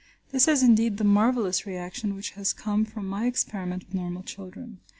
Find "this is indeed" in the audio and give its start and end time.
0.31-0.97